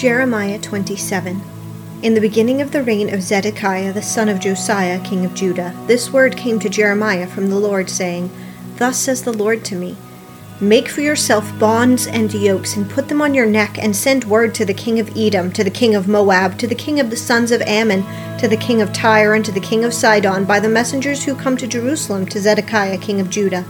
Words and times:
Jeremiah 0.00 0.58
27. 0.58 1.42
In 2.02 2.14
the 2.14 2.22
beginning 2.22 2.62
of 2.62 2.72
the 2.72 2.82
reign 2.82 3.12
of 3.12 3.20
Zedekiah 3.20 3.92
the 3.92 4.00
son 4.00 4.30
of 4.30 4.40
Josiah, 4.40 4.98
king 5.04 5.26
of 5.26 5.34
Judah, 5.34 5.76
this 5.88 6.10
word 6.10 6.38
came 6.38 6.58
to 6.60 6.70
Jeremiah 6.70 7.26
from 7.26 7.50
the 7.50 7.58
Lord, 7.58 7.90
saying, 7.90 8.30
Thus 8.76 8.96
says 8.96 9.24
the 9.24 9.34
Lord 9.34 9.62
to 9.66 9.74
me 9.74 9.98
Make 10.58 10.88
for 10.88 11.02
yourself 11.02 11.52
bonds 11.58 12.06
and 12.06 12.32
yokes, 12.32 12.76
and 12.76 12.88
put 12.88 13.10
them 13.10 13.20
on 13.20 13.34
your 13.34 13.44
neck, 13.44 13.76
and 13.76 13.94
send 13.94 14.24
word 14.24 14.54
to 14.54 14.64
the 14.64 14.72
king 14.72 14.98
of 14.98 15.14
Edom, 15.14 15.52
to 15.52 15.62
the 15.62 15.70
king 15.70 15.94
of 15.94 16.08
Moab, 16.08 16.58
to 16.60 16.66
the 16.66 16.74
king 16.74 16.98
of 16.98 17.10
the 17.10 17.14
sons 17.14 17.52
of 17.52 17.60
Ammon, 17.60 18.02
to 18.38 18.48
the 18.48 18.56
king 18.56 18.80
of 18.80 18.94
Tyre, 18.94 19.34
and 19.34 19.44
to 19.44 19.52
the 19.52 19.60
king 19.60 19.84
of 19.84 19.92
Sidon, 19.92 20.46
by 20.46 20.60
the 20.60 20.66
messengers 20.66 21.22
who 21.24 21.34
come 21.34 21.58
to 21.58 21.66
Jerusalem 21.66 22.24
to 22.24 22.40
Zedekiah, 22.40 22.96
king 22.96 23.20
of 23.20 23.28
Judah. 23.28 23.66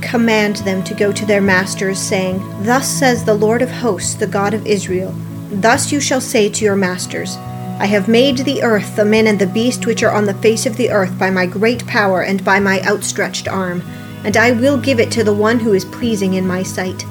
Command 0.00 0.56
them 0.56 0.82
to 0.84 0.94
go 0.94 1.12
to 1.12 1.26
their 1.26 1.42
masters, 1.42 1.98
saying, 1.98 2.38
Thus 2.64 2.88
says 2.88 3.26
the 3.26 3.34
Lord 3.34 3.60
of 3.60 3.70
hosts, 3.70 4.14
the 4.14 4.26
God 4.26 4.54
of 4.54 4.66
Israel. 4.66 5.14
Thus 5.58 5.90
you 5.90 6.00
shall 6.00 6.20
say 6.20 6.50
to 6.50 6.64
your 6.66 6.76
masters 6.76 7.36
I 7.78 7.86
have 7.86 8.08
made 8.08 8.36
the 8.38 8.62
earth, 8.62 8.94
the 8.94 9.06
men 9.06 9.26
and 9.26 9.38
the 9.38 9.46
beast 9.46 9.86
which 9.86 10.02
are 10.02 10.12
on 10.12 10.26
the 10.26 10.34
face 10.34 10.66
of 10.66 10.76
the 10.76 10.90
earth 10.90 11.18
by 11.18 11.30
my 11.30 11.46
great 11.46 11.86
power 11.86 12.22
and 12.22 12.44
by 12.44 12.60
my 12.60 12.82
outstretched 12.82 13.48
arm, 13.48 13.82
and 14.22 14.36
I 14.36 14.52
will 14.52 14.76
give 14.76 15.00
it 15.00 15.10
to 15.12 15.24
the 15.24 15.32
one 15.32 15.58
who 15.58 15.72
is 15.72 15.86
pleasing 15.86 16.34
in 16.34 16.46
my 16.46 16.62
sight. 16.62 17.06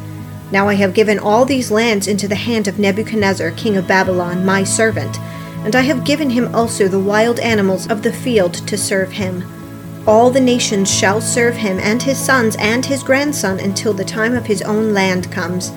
Now 0.51 0.67
I 0.67 0.75
have 0.75 0.93
given 0.93 1.17
all 1.17 1.43
these 1.43 1.71
lands 1.71 2.07
into 2.07 2.27
the 2.27 2.35
hand 2.35 2.67
of 2.67 2.77
Nebuchadnezzar, 2.77 3.49
king 3.51 3.77
of 3.77 3.87
Babylon, 3.87 4.45
my 4.45 4.63
servant, 4.63 5.19
and 5.63 5.75
I 5.75 5.81
have 5.81 6.05
given 6.05 6.29
him 6.29 6.53
also 6.53 6.87
the 6.87 6.99
wild 6.99 7.39
animals 7.39 7.87
of 7.89 8.03
the 8.03 8.13
field 8.13 8.53
to 8.67 8.77
serve 8.77 9.11
him. 9.11 9.43
All 10.05 10.29
the 10.29 10.39
nations 10.39 10.91
shall 10.91 11.19
serve 11.19 11.55
him, 11.55 11.79
and 11.79 12.03
his 12.03 12.19
sons 12.19 12.55
and 12.59 12.85
his 12.85 13.01
grandson, 13.01 13.59
until 13.59 13.93
the 13.93 14.05
time 14.05 14.35
of 14.35 14.45
his 14.45 14.61
own 14.61 14.93
land 14.93 15.31
comes 15.31 15.71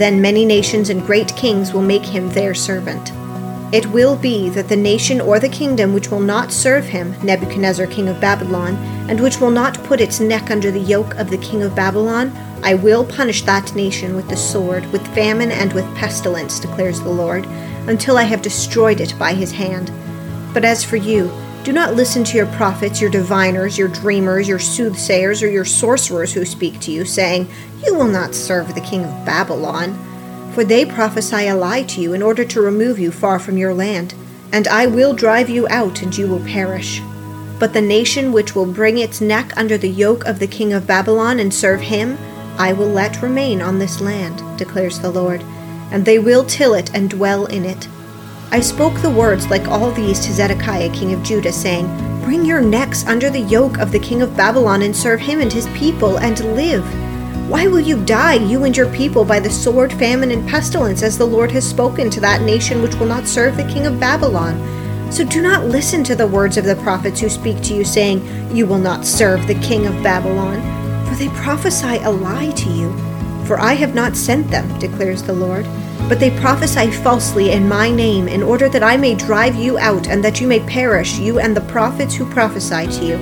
then 0.00 0.22
many 0.22 0.44
nations 0.44 0.88
and 0.88 1.04
great 1.04 1.36
kings 1.36 1.72
will 1.72 1.82
make 1.82 2.04
him 2.04 2.30
their 2.30 2.54
servant. 2.54 3.12
It 3.72 3.86
will 3.86 4.16
be 4.16 4.48
that 4.50 4.68
the 4.68 4.76
nation 4.76 5.20
or 5.20 5.38
the 5.38 5.48
kingdom 5.48 5.94
which 5.94 6.10
will 6.10 6.20
not 6.20 6.50
serve 6.50 6.86
him, 6.86 7.14
Nebuchadnezzar 7.22 7.86
king 7.86 8.08
of 8.08 8.20
Babylon, 8.20 8.74
and 9.08 9.20
which 9.20 9.40
will 9.40 9.50
not 9.50 9.82
put 9.84 10.00
its 10.00 10.18
neck 10.18 10.50
under 10.50 10.70
the 10.70 10.80
yoke 10.80 11.14
of 11.16 11.30
the 11.30 11.38
king 11.38 11.62
of 11.62 11.76
Babylon, 11.76 12.32
I 12.64 12.74
will 12.74 13.04
punish 13.04 13.42
that 13.42 13.74
nation 13.76 14.16
with 14.16 14.28
the 14.28 14.36
sword, 14.36 14.84
with 14.86 15.06
famine, 15.14 15.52
and 15.52 15.72
with 15.72 15.84
pestilence, 15.94 16.58
declares 16.58 17.00
the 17.00 17.10
Lord, 17.10 17.46
until 17.86 18.18
I 18.18 18.24
have 18.24 18.42
destroyed 18.42 19.00
it 19.00 19.14
by 19.18 19.34
his 19.34 19.52
hand. 19.52 19.92
But 20.52 20.64
as 20.64 20.82
for 20.82 20.96
you, 20.96 21.30
do 21.62 21.72
not 21.72 21.94
listen 21.94 22.24
to 22.24 22.36
your 22.38 22.46
prophets, 22.46 23.02
your 23.02 23.10
diviners, 23.10 23.76
your 23.76 23.88
dreamers, 23.88 24.48
your 24.48 24.58
soothsayers, 24.58 25.42
or 25.42 25.50
your 25.50 25.66
sorcerers 25.66 26.32
who 26.32 26.46
speak 26.46 26.80
to 26.80 26.90
you, 26.90 27.04
saying, 27.04 27.48
You 27.84 27.94
will 27.94 28.06
not 28.06 28.34
serve 28.34 28.74
the 28.74 28.80
king 28.80 29.04
of 29.04 29.26
Babylon. 29.26 29.98
For 30.54 30.64
they 30.64 30.86
prophesy 30.86 31.48
a 31.48 31.54
lie 31.54 31.82
to 31.82 32.00
you 32.00 32.14
in 32.14 32.22
order 32.22 32.44
to 32.46 32.62
remove 32.62 32.98
you 32.98 33.12
far 33.12 33.38
from 33.38 33.58
your 33.58 33.74
land. 33.74 34.14
And 34.52 34.66
I 34.68 34.86
will 34.86 35.12
drive 35.12 35.50
you 35.50 35.68
out, 35.68 36.02
and 36.02 36.16
you 36.16 36.28
will 36.28 36.44
perish. 36.44 37.02
But 37.58 37.74
the 37.74 37.82
nation 37.82 38.32
which 38.32 38.54
will 38.54 38.66
bring 38.66 38.96
its 38.96 39.20
neck 39.20 39.52
under 39.54 39.76
the 39.76 39.90
yoke 39.90 40.24
of 40.24 40.38
the 40.38 40.46
king 40.46 40.72
of 40.72 40.86
Babylon 40.86 41.38
and 41.38 41.52
serve 41.52 41.82
him, 41.82 42.16
I 42.58 42.72
will 42.72 42.88
let 42.88 43.22
remain 43.22 43.60
on 43.60 43.78
this 43.78 44.00
land, 44.00 44.42
declares 44.58 44.98
the 44.98 45.10
Lord, 45.10 45.42
and 45.92 46.06
they 46.06 46.18
will 46.18 46.44
till 46.44 46.72
it 46.72 46.90
and 46.94 47.10
dwell 47.10 47.44
in 47.46 47.66
it. 47.66 47.86
I 48.52 48.58
spoke 48.58 49.00
the 49.00 49.10
words 49.10 49.48
like 49.48 49.68
all 49.68 49.92
these 49.92 50.18
to 50.26 50.32
Zedekiah 50.32 50.90
king 50.90 51.12
of 51.12 51.22
Judah, 51.22 51.52
saying, 51.52 51.86
Bring 52.24 52.44
your 52.44 52.60
necks 52.60 53.06
under 53.06 53.30
the 53.30 53.42
yoke 53.42 53.78
of 53.78 53.92
the 53.92 53.98
king 54.00 54.22
of 54.22 54.36
Babylon 54.36 54.82
and 54.82 54.94
serve 54.94 55.20
him 55.20 55.40
and 55.40 55.52
his 55.52 55.68
people 55.68 56.18
and 56.18 56.38
live. 56.56 56.84
Why 57.48 57.68
will 57.68 57.78
you 57.78 58.04
die, 58.04 58.34
you 58.34 58.64
and 58.64 58.76
your 58.76 58.92
people, 58.92 59.24
by 59.24 59.38
the 59.38 59.50
sword, 59.50 59.92
famine, 59.92 60.32
and 60.32 60.48
pestilence, 60.48 61.04
as 61.04 61.16
the 61.16 61.26
Lord 61.26 61.52
has 61.52 61.68
spoken 61.68 62.10
to 62.10 62.20
that 62.20 62.42
nation 62.42 62.82
which 62.82 62.96
will 62.96 63.06
not 63.06 63.28
serve 63.28 63.56
the 63.56 63.68
king 63.68 63.86
of 63.86 64.00
Babylon? 64.00 64.58
So 65.12 65.24
do 65.24 65.40
not 65.40 65.66
listen 65.66 66.02
to 66.04 66.16
the 66.16 66.26
words 66.26 66.56
of 66.56 66.64
the 66.64 66.76
prophets 66.76 67.20
who 67.20 67.28
speak 67.28 67.60
to 67.62 67.74
you, 67.74 67.84
saying, 67.84 68.20
You 68.54 68.66
will 68.66 68.78
not 68.78 69.06
serve 69.06 69.46
the 69.46 69.60
king 69.60 69.86
of 69.86 70.02
Babylon, 70.02 70.60
for 71.06 71.14
they 71.14 71.28
prophesy 71.40 71.98
a 71.98 72.10
lie 72.10 72.50
to 72.50 72.70
you. 72.70 72.92
For 73.46 73.60
I 73.60 73.74
have 73.74 73.94
not 73.94 74.16
sent 74.16 74.50
them, 74.50 74.76
declares 74.80 75.22
the 75.22 75.32
Lord. 75.34 75.66
But 76.08 76.20
they 76.20 76.30
prophesy 76.40 76.90
falsely 76.90 77.52
in 77.52 77.68
my 77.68 77.90
name, 77.90 78.28
in 78.28 78.42
order 78.42 78.68
that 78.68 78.82
I 78.82 78.96
may 78.96 79.14
drive 79.14 79.54
you 79.54 79.78
out, 79.78 80.08
and 80.08 80.24
that 80.24 80.40
you 80.40 80.48
may 80.48 80.60
perish, 80.60 81.18
you 81.18 81.38
and 81.38 81.56
the 81.56 81.60
prophets 81.62 82.14
who 82.14 82.30
prophesy 82.30 82.86
to 82.86 83.04
you. 83.04 83.16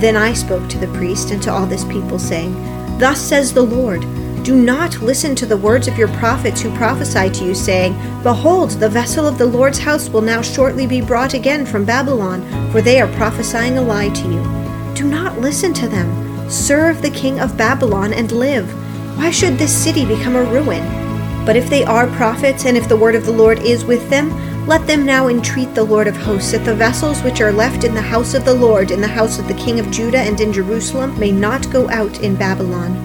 Then 0.00 0.16
I 0.16 0.34
spoke 0.34 0.68
to 0.68 0.78
the 0.78 0.92
priest 0.98 1.30
and 1.30 1.42
to 1.42 1.52
all 1.52 1.66
this 1.66 1.84
people, 1.84 2.18
saying, 2.18 2.54
Thus 2.98 3.20
says 3.20 3.52
the 3.52 3.62
Lord, 3.62 4.02
Do 4.42 4.56
not 4.56 5.00
listen 5.00 5.34
to 5.36 5.46
the 5.46 5.56
words 5.56 5.88
of 5.88 5.98
your 5.98 6.08
prophets 6.18 6.60
who 6.60 6.76
prophesy 6.76 7.30
to 7.30 7.44
you, 7.44 7.54
saying, 7.54 7.94
Behold, 8.22 8.70
the 8.72 8.88
vessel 8.88 9.26
of 9.26 9.38
the 9.38 9.46
Lord's 9.46 9.78
house 9.78 10.08
will 10.08 10.22
now 10.22 10.42
shortly 10.42 10.86
be 10.86 11.00
brought 11.00 11.34
again 11.34 11.64
from 11.64 11.84
Babylon, 11.84 12.42
for 12.70 12.82
they 12.82 13.00
are 13.00 13.12
prophesying 13.14 13.78
a 13.78 13.82
lie 13.82 14.10
to 14.10 14.28
you. 14.30 14.94
Do 14.94 15.08
not 15.08 15.40
listen 15.40 15.74
to 15.74 15.88
them. 15.88 16.50
Serve 16.50 17.02
the 17.02 17.10
king 17.10 17.40
of 17.40 17.56
Babylon 17.56 18.12
and 18.12 18.30
live. 18.32 18.70
Why 19.18 19.30
should 19.30 19.58
this 19.58 19.76
city 19.76 20.04
become 20.04 20.36
a 20.36 20.44
ruin? 20.44 21.05
But 21.46 21.56
if 21.56 21.70
they 21.70 21.84
are 21.84 22.08
prophets, 22.08 22.66
and 22.66 22.76
if 22.76 22.88
the 22.88 22.96
word 22.96 23.14
of 23.14 23.24
the 23.24 23.32
Lord 23.32 23.60
is 23.60 23.84
with 23.84 24.10
them, 24.10 24.66
let 24.66 24.84
them 24.88 25.06
now 25.06 25.28
entreat 25.28 25.72
the 25.76 25.84
Lord 25.84 26.08
of 26.08 26.16
hosts 26.16 26.50
that 26.50 26.64
the 26.64 26.74
vessels 26.74 27.22
which 27.22 27.40
are 27.40 27.52
left 27.52 27.84
in 27.84 27.94
the 27.94 28.02
house 28.02 28.34
of 28.34 28.44
the 28.44 28.52
Lord, 28.52 28.90
in 28.90 29.00
the 29.00 29.06
house 29.06 29.38
of 29.38 29.46
the 29.46 29.54
king 29.54 29.78
of 29.78 29.92
Judah, 29.92 30.18
and 30.18 30.40
in 30.40 30.52
Jerusalem, 30.52 31.16
may 31.20 31.30
not 31.30 31.70
go 31.70 31.88
out 31.90 32.20
in 32.20 32.34
Babylon. 32.34 32.96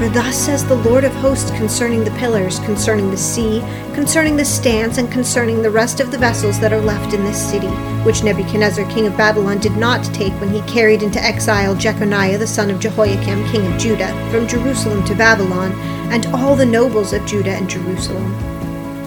For 0.00 0.08
thus 0.08 0.34
says 0.34 0.64
the 0.64 0.76
Lord 0.76 1.04
of 1.04 1.12
hosts 1.16 1.50
concerning 1.50 2.02
the 2.02 2.10
pillars, 2.12 2.58
concerning 2.60 3.10
the 3.10 3.16
sea, 3.18 3.60
concerning 3.94 4.34
the 4.34 4.44
stands, 4.44 4.96
and 4.96 5.12
concerning 5.12 5.60
the 5.60 5.70
rest 5.70 6.00
of 6.00 6.10
the 6.10 6.16
vessels 6.18 6.58
that 6.58 6.72
are 6.72 6.80
left 6.80 7.12
in 7.12 7.22
this 7.22 7.50
city, 7.50 7.68
which 8.02 8.24
Nebuchadnezzar 8.24 8.90
king 8.90 9.06
of 9.06 9.16
Babylon 9.16 9.58
did 9.58 9.76
not 9.76 10.02
take 10.06 10.32
when 10.40 10.48
he 10.48 10.62
carried 10.62 11.02
into 11.02 11.22
exile 11.22 11.76
Jeconiah 11.76 12.38
the 12.38 12.46
son 12.46 12.70
of 12.70 12.80
Jehoiakim 12.80 13.46
king 13.52 13.66
of 13.66 13.78
Judah 13.78 14.08
from 14.32 14.48
Jerusalem 14.48 15.04
to 15.04 15.14
Babylon, 15.14 15.70
and 16.10 16.26
all 16.26 16.54
the 16.54 16.66
nobles 16.66 17.12
of 17.12 17.24
Judah 17.26 17.54
and 17.54 17.68
Jerusalem. 17.68 18.32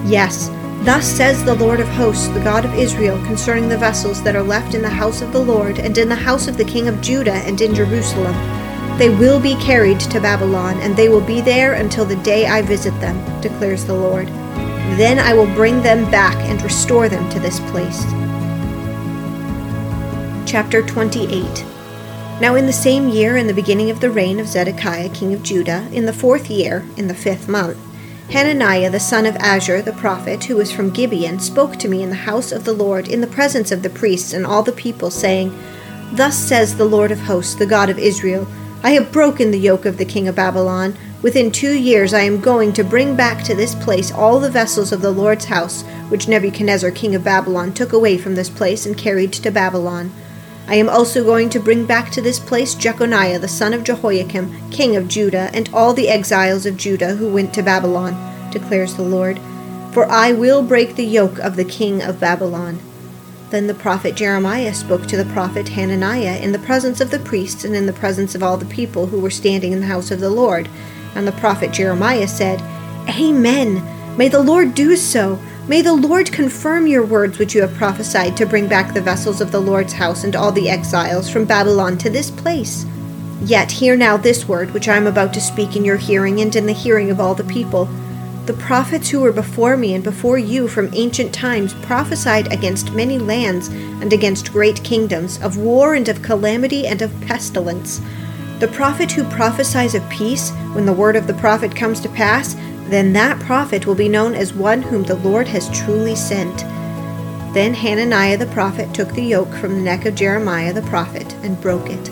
Yes, 0.06 0.50
Thus 0.84 1.06
says 1.06 1.42
the 1.42 1.54
Lord 1.54 1.80
of 1.80 1.88
hosts, 1.88 2.28
the 2.28 2.44
God 2.44 2.66
of 2.66 2.74
Israel, 2.74 3.16
concerning 3.24 3.70
the 3.70 3.78
vessels 3.78 4.22
that 4.22 4.36
are 4.36 4.42
left 4.42 4.74
in 4.74 4.82
the 4.82 4.90
house 4.90 5.22
of 5.22 5.32
the 5.32 5.40
Lord, 5.40 5.78
and 5.78 5.96
in 5.96 6.10
the 6.10 6.14
house 6.14 6.46
of 6.46 6.58
the 6.58 6.64
king 6.64 6.88
of 6.88 7.00
Judah, 7.00 7.32
and 7.32 7.58
in 7.58 7.74
Jerusalem. 7.74 8.34
They 8.98 9.08
will 9.08 9.40
be 9.40 9.54
carried 9.56 9.98
to 10.00 10.20
Babylon, 10.20 10.78
and 10.80 10.94
they 10.94 11.08
will 11.08 11.22
be 11.22 11.40
there 11.40 11.72
until 11.72 12.04
the 12.04 12.16
day 12.16 12.46
I 12.46 12.60
visit 12.60 12.92
them, 13.00 13.16
declares 13.40 13.86
the 13.86 13.94
Lord. 13.94 14.26
Then 14.98 15.18
I 15.18 15.32
will 15.32 15.52
bring 15.54 15.82
them 15.82 16.10
back 16.10 16.36
and 16.50 16.60
restore 16.60 17.08
them 17.08 17.30
to 17.30 17.40
this 17.40 17.60
place. 17.70 18.04
Chapter 20.46 20.82
28 20.82 21.73
Now 22.44 22.56
in 22.56 22.66
the 22.66 22.74
same 22.74 23.08
year, 23.08 23.38
in 23.38 23.46
the 23.46 23.54
beginning 23.54 23.90
of 23.90 24.00
the 24.00 24.10
reign 24.10 24.38
of 24.38 24.48
Zedekiah 24.48 25.08
king 25.08 25.32
of 25.32 25.42
Judah, 25.42 25.88
in 25.92 26.04
the 26.04 26.12
fourth 26.12 26.50
year, 26.50 26.84
in 26.94 27.08
the 27.08 27.14
fifth 27.14 27.48
month, 27.48 27.78
Hananiah 28.28 28.90
the 28.90 29.00
son 29.00 29.24
of 29.24 29.34
Azur 29.36 29.82
the 29.82 29.94
prophet, 29.94 30.44
who 30.44 30.56
was 30.56 30.70
from 30.70 30.90
Gibeon, 30.90 31.40
spoke 31.40 31.78
to 31.78 31.88
me 31.88 32.02
in 32.02 32.10
the 32.10 32.26
house 32.28 32.52
of 32.52 32.66
the 32.66 32.74
Lord 32.74 33.08
in 33.08 33.22
the 33.22 33.26
presence 33.26 33.72
of 33.72 33.82
the 33.82 33.88
priests 33.88 34.34
and 34.34 34.44
all 34.44 34.62
the 34.62 34.72
people, 34.72 35.10
saying, 35.10 35.58
Thus 36.12 36.36
says 36.36 36.76
the 36.76 36.84
Lord 36.84 37.10
of 37.10 37.20
hosts, 37.20 37.54
the 37.54 37.64
God 37.64 37.88
of 37.88 37.98
Israel, 37.98 38.46
I 38.82 38.90
have 38.90 39.10
broken 39.10 39.50
the 39.50 39.58
yoke 39.58 39.86
of 39.86 39.96
the 39.96 40.04
king 40.04 40.28
of 40.28 40.34
Babylon. 40.36 40.98
Within 41.22 41.50
two 41.50 41.72
years 41.72 42.12
I 42.12 42.24
am 42.24 42.42
going 42.42 42.74
to 42.74 42.84
bring 42.84 43.16
back 43.16 43.42
to 43.44 43.54
this 43.54 43.74
place 43.74 44.12
all 44.12 44.38
the 44.38 44.50
vessels 44.50 44.92
of 44.92 45.00
the 45.00 45.12
Lord's 45.12 45.46
house, 45.46 45.80
which 46.10 46.28
Nebuchadnezzar 46.28 46.90
king 46.90 47.14
of 47.14 47.24
Babylon 47.24 47.72
took 47.72 47.94
away 47.94 48.18
from 48.18 48.34
this 48.34 48.50
place 48.50 48.84
and 48.84 48.98
carried 48.98 49.32
to 49.32 49.50
Babylon. 49.50 50.12
I 50.66 50.76
am 50.76 50.88
also 50.88 51.22
going 51.22 51.50
to 51.50 51.60
bring 51.60 51.84
back 51.84 52.10
to 52.12 52.22
this 52.22 52.38
place 52.38 52.74
Jeconiah 52.74 53.38
the 53.38 53.48
son 53.48 53.74
of 53.74 53.84
Jehoiakim, 53.84 54.70
king 54.70 54.96
of 54.96 55.08
Judah, 55.08 55.50
and 55.52 55.68
all 55.74 55.92
the 55.92 56.08
exiles 56.08 56.64
of 56.64 56.78
Judah 56.78 57.16
who 57.16 57.32
went 57.32 57.52
to 57.54 57.62
Babylon, 57.62 58.14
declares 58.50 58.94
the 58.94 59.02
Lord. 59.02 59.38
For 59.92 60.06
I 60.10 60.32
will 60.32 60.62
break 60.62 60.96
the 60.96 61.04
yoke 61.04 61.38
of 61.38 61.56
the 61.56 61.64
king 61.64 62.02
of 62.02 62.18
Babylon. 62.18 62.80
Then 63.50 63.66
the 63.66 63.74
prophet 63.74 64.16
Jeremiah 64.16 64.74
spoke 64.74 65.06
to 65.06 65.16
the 65.16 65.32
prophet 65.32 65.68
Hananiah 65.68 66.38
in 66.38 66.52
the 66.52 66.58
presence 66.58 67.00
of 67.00 67.10
the 67.10 67.20
priests 67.20 67.64
and 67.64 67.76
in 67.76 67.86
the 67.86 67.92
presence 67.92 68.34
of 68.34 68.42
all 68.42 68.56
the 68.56 68.64
people 68.66 69.06
who 69.06 69.20
were 69.20 69.30
standing 69.30 69.72
in 69.72 69.80
the 69.80 69.86
house 69.86 70.10
of 70.10 70.18
the 70.18 70.30
Lord. 70.30 70.68
And 71.14 71.26
the 71.26 71.32
prophet 71.32 71.72
Jeremiah 71.72 72.26
said, 72.26 72.60
Amen. 73.08 74.16
May 74.16 74.28
the 74.28 74.42
Lord 74.42 74.74
do 74.74 74.96
so. 74.96 75.38
May 75.66 75.80
the 75.80 75.94
Lord 75.94 76.30
confirm 76.30 76.86
your 76.86 77.06
words 77.06 77.38
which 77.38 77.54
you 77.54 77.62
have 77.62 77.72
prophesied 77.72 78.36
to 78.36 78.44
bring 78.44 78.68
back 78.68 78.92
the 78.92 79.00
vessels 79.00 79.40
of 79.40 79.50
the 79.50 79.62
Lord's 79.62 79.94
house 79.94 80.22
and 80.22 80.36
all 80.36 80.52
the 80.52 80.68
exiles 80.68 81.30
from 81.30 81.46
Babylon 81.46 81.96
to 81.98 82.10
this 82.10 82.30
place. 82.30 82.84
Yet 83.40 83.72
hear 83.72 83.96
now 83.96 84.18
this 84.18 84.46
word 84.46 84.72
which 84.72 84.88
I 84.88 84.96
am 84.98 85.06
about 85.06 85.32
to 85.32 85.40
speak 85.40 85.74
in 85.74 85.82
your 85.82 85.96
hearing 85.96 86.42
and 86.42 86.54
in 86.54 86.66
the 86.66 86.74
hearing 86.74 87.10
of 87.10 87.18
all 87.18 87.34
the 87.34 87.44
people. 87.44 87.86
The 88.44 88.52
prophets 88.52 89.08
who 89.08 89.20
were 89.20 89.32
before 89.32 89.78
me 89.78 89.94
and 89.94 90.04
before 90.04 90.36
you 90.36 90.68
from 90.68 90.92
ancient 90.92 91.32
times 91.32 91.72
prophesied 91.72 92.52
against 92.52 92.92
many 92.92 93.18
lands 93.18 93.68
and 93.68 94.12
against 94.12 94.52
great 94.52 94.84
kingdoms, 94.84 95.40
of 95.40 95.56
war 95.56 95.94
and 95.94 96.06
of 96.10 96.20
calamity 96.20 96.86
and 96.86 97.00
of 97.00 97.18
pestilence. 97.22 98.02
The 98.60 98.68
prophet 98.68 99.10
who 99.10 99.24
prophesies 99.30 99.94
of 99.94 100.06
peace, 100.10 100.50
when 100.74 100.84
the 100.84 100.92
word 100.92 101.16
of 101.16 101.26
the 101.26 101.34
prophet 101.34 101.74
comes 101.74 102.00
to 102.00 102.10
pass, 102.10 102.54
Then 102.88 103.12
that 103.14 103.40
prophet 103.40 103.86
will 103.86 103.94
be 103.94 104.08
known 104.08 104.34
as 104.34 104.52
one 104.52 104.82
whom 104.82 105.02
the 105.04 105.16
Lord 105.16 105.48
has 105.48 105.70
truly 105.70 106.14
sent. 106.14 106.58
Then 107.54 107.72
Hananiah 107.72 108.36
the 108.36 108.46
prophet 108.46 108.92
took 108.92 109.12
the 109.12 109.22
yoke 109.22 109.54
from 109.54 109.76
the 109.76 109.82
neck 109.82 110.06
of 110.06 110.14
Jeremiah 110.14 110.72
the 110.72 110.82
prophet 110.82 111.32
and 111.42 111.60
broke 111.60 111.88
it. 111.88 112.08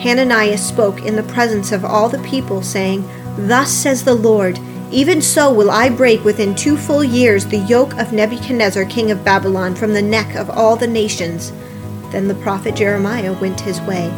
Hananiah 0.00 0.58
spoke 0.58 1.02
in 1.02 1.14
the 1.14 1.22
presence 1.22 1.70
of 1.70 1.84
all 1.84 2.08
the 2.08 2.22
people, 2.22 2.62
saying, 2.62 3.08
Thus 3.38 3.70
says 3.70 4.04
the 4.04 4.14
Lord, 4.14 4.58
even 4.90 5.22
so 5.22 5.52
will 5.52 5.70
I 5.70 5.88
break 5.88 6.24
within 6.24 6.54
two 6.54 6.76
full 6.76 7.04
years 7.04 7.46
the 7.46 7.58
yoke 7.58 7.94
of 7.94 8.12
Nebuchadnezzar 8.12 8.84
king 8.84 9.10
of 9.10 9.24
Babylon 9.24 9.74
from 9.74 9.94
the 9.94 10.02
neck 10.02 10.34
of 10.34 10.50
all 10.50 10.76
the 10.76 10.86
nations. 10.86 11.52
Then 12.10 12.28
the 12.28 12.34
prophet 12.34 12.74
Jeremiah 12.74 13.32
went 13.40 13.60
his 13.60 13.80
way. 13.82 14.12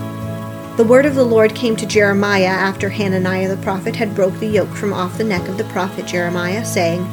The 0.76 0.82
word 0.82 1.06
of 1.06 1.14
the 1.14 1.22
Lord 1.22 1.54
came 1.54 1.76
to 1.76 1.86
Jeremiah 1.86 2.46
after 2.46 2.88
Hananiah 2.88 3.48
the 3.48 3.62
prophet 3.62 3.94
had 3.94 4.12
broke 4.12 4.36
the 4.40 4.48
yoke 4.48 4.74
from 4.74 4.92
off 4.92 5.16
the 5.16 5.22
neck 5.22 5.48
of 5.48 5.56
the 5.56 5.62
prophet 5.66 6.04
Jeremiah, 6.04 6.64
saying, 6.64 7.06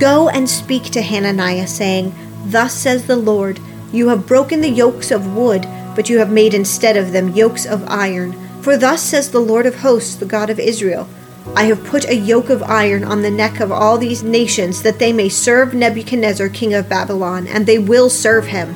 Go 0.00 0.30
and 0.30 0.48
speak 0.48 0.84
to 0.84 1.02
Hananiah, 1.02 1.66
saying, 1.66 2.14
Thus 2.46 2.72
says 2.72 3.06
the 3.06 3.16
Lord, 3.16 3.60
You 3.92 4.08
have 4.08 4.26
broken 4.26 4.62
the 4.62 4.70
yokes 4.70 5.10
of 5.10 5.36
wood, 5.36 5.68
but 5.94 6.08
you 6.08 6.20
have 6.20 6.32
made 6.32 6.54
instead 6.54 6.96
of 6.96 7.12
them 7.12 7.34
yokes 7.34 7.66
of 7.66 7.86
iron. 7.86 8.32
For 8.62 8.78
thus 8.78 9.02
says 9.02 9.30
the 9.30 9.40
Lord 9.40 9.66
of 9.66 9.74
hosts, 9.74 10.14
the 10.14 10.24
God 10.24 10.48
of 10.48 10.58
Israel, 10.58 11.06
I 11.54 11.64
have 11.64 11.84
put 11.84 12.08
a 12.08 12.16
yoke 12.16 12.48
of 12.48 12.62
iron 12.62 13.04
on 13.04 13.20
the 13.20 13.30
neck 13.30 13.60
of 13.60 13.70
all 13.70 13.98
these 13.98 14.22
nations, 14.22 14.80
that 14.84 14.98
they 14.98 15.12
may 15.12 15.28
serve 15.28 15.74
Nebuchadnezzar 15.74 16.48
king 16.48 16.72
of 16.72 16.88
Babylon, 16.88 17.46
and 17.46 17.66
they 17.66 17.78
will 17.78 18.08
serve 18.08 18.46
him. 18.46 18.74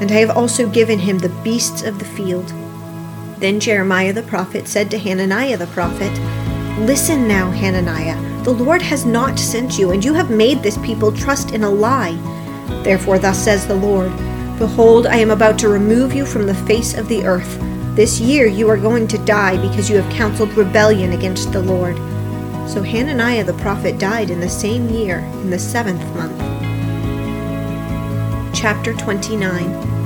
And 0.00 0.10
I 0.10 0.14
have 0.14 0.36
also 0.36 0.68
given 0.68 0.98
him 0.98 1.18
the 1.18 1.28
beasts 1.44 1.82
of 1.82 2.00
the 2.00 2.04
field. 2.04 2.52
Then 3.38 3.60
Jeremiah 3.60 4.12
the 4.12 4.22
prophet 4.22 4.68
said 4.68 4.90
to 4.90 4.98
Hananiah 4.98 5.56
the 5.56 5.66
prophet, 5.68 6.12
Listen 6.80 7.26
now, 7.26 7.50
Hananiah, 7.50 8.20
the 8.44 8.52
Lord 8.52 8.82
has 8.82 9.04
not 9.04 9.38
sent 9.38 9.78
you, 9.78 9.90
and 9.90 10.04
you 10.04 10.14
have 10.14 10.30
made 10.30 10.62
this 10.62 10.78
people 10.78 11.12
trust 11.12 11.52
in 11.52 11.64
a 11.64 11.70
lie. 11.70 12.16
Therefore, 12.84 13.18
thus 13.18 13.42
says 13.42 13.66
the 13.66 13.74
Lord 13.74 14.12
Behold, 14.58 15.06
I 15.06 15.16
am 15.16 15.30
about 15.30 15.58
to 15.60 15.68
remove 15.68 16.12
you 16.12 16.26
from 16.26 16.46
the 16.46 16.54
face 16.54 16.96
of 16.96 17.08
the 17.08 17.24
earth 17.24 17.58
this 17.98 18.20
year 18.20 18.46
you 18.46 18.70
are 18.70 18.76
going 18.76 19.08
to 19.08 19.18
die 19.24 19.60
because 19.60 19.90
you 19.90 19.96
have 20.00 20.12
counseled 20.12 20.56
rebellion 20.56 21.14
against 21.14 21.50
the 21.50 21.60
Lord. 21.60 21.96
So 22.70 22.80
Hananiah 22.80 23.42
the 23.42 23.54
prophet 23.54 23.98
died 23.98 24.30
in 24.30 24.38
the 24.38 24.48
same 24.48 24.88
year, 24.88 25.18
in 25.18 25.50
the 25.50 25.58
seventh 25.58 26.04
month. 26.14 26.38
Chapter 28.54 28.94
29 28.94 29.97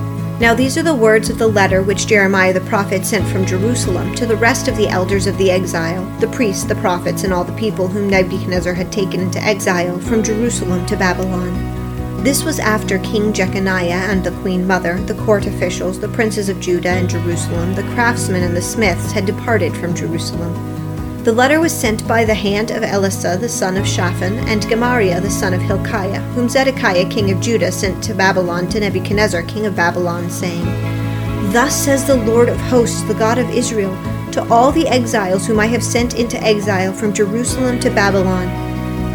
Now 0.42 0.54
these 0.54 0.76
are 0.76 0.82
the 0.82 0.92
words 0.92 1.30
of 1.30 1.38
the 1.38 1.46
letter 1.46 1.84
which 1.84 2.08
Jeremiah 2.08 2.52
the 2.52 2.62
prophet 2.62 3.06
sent 3.06 3.24
from 3.28 3.46
Jerusalem 3.46 4.12
to 4.16 4.26
the 4.26 4.34
rest 4.34 4.66
of 4.66 4.76
the 4.76 4.88
elders 4.88 5.28
of 5.28 5.38
the 5.38 5.52
exile, 5.52 6.04
the 6.18 6.26
priests, 6.26 6.64
the 6.64 6.74
prophets, 6.74 7.22
and 7.22 7.32
all 7.32 7.44
the 7.44 7.52
people 7.52 7.86
whom 7.86 8.10
Nebuchadnezzar 8.10 8.74
had 8.74 8.90
taken 8.90 9.20
into 9.20 9.40
exile 9.40 10.00
from 10.00 10.24
Jerusalem 10.24 10.84
to 10.86 10.96
Babylon. 10.96 12.24
This 12.24 12.42
was 12.42 12.58
after 12.58 12.98
King 12.98 13.32
Jeconiah 13.32 14.10
and 14.10 14.24
the 14.24 14.36
queen 14.42 14.66
mother, 14.66 14.98
the 15.02 15.14
court 15.22 15.46
officials, 15.46 16.00
the 16.00 16.08
princes 16.08 16.48
of 16.48 16.58
Judah 16.58 16.88
and 16.88 17.08
Jerusalem, 17.08 17.76
the 17.76 17.88
craftsmen 17.94 18.42
and 18.42 18.56
the 18.56 18.62
smiths 18.62 19.12
had 19.12 19.26
departed 19.26 19.76
from 19.76 19.94
Jerusalem. 19.94 20.71
The 21.24 21.32
letter 21.32 21.60
was 21.60 21.72
sent 21.72 22.08
by 22.08 22.24
the 22.24 22.34
hand 22.34 22.72
of 22.72 22.82
Elasah 22.82 23.38
the 23.38 23.48
son 23.48 23.76
of 23.76 23.86
Shaphan 23.86 24.38
and 24.48 24.68
Gemariah 24.68 25.20
the 25.20 25.30
son 25.30 25.54
of 25.54 25.62
Hilkiah, 25.62 26.20
whom 26.34 26.48
Zedekiah 26.48 27.08
king 27.08 27.30
of 27.30 27.40
Judah 27.40 27.70
sent 27.70 28.02
to 28.02 28.12
Babylon 28.12 28.68
to 28.70 28.80
Nebuchadnezzar 28.80 29.44
king 29.44 29.66
of 29.66 29.76
Babylon, 29.76 30.28
saying, 30.28 30.64
Thus 31.52 31.76
says 31.76 32.04
the 32.04 32.16
Lord 32.16 32.48
of 32.48 32.56
hosts, 32.62 33.02
the 33.02 33.14
God 33.14 33.38
of 33.38 33.48
Israel, 33.50 33.96
to 34.32 34.44
all 34.50 34.72
the 34.72 34.88
exiles 34.88 35.46
whom 35.46 35.60
I 35.60 35.66
have 35.66 35.84
sent 35.84 36.18
into 36.18 36.42
exile 36.42 36.92
from 36.92 37.12
Jerusalem 37.12 37.78
to 37.80 37.90
Babylon 37.90 38.72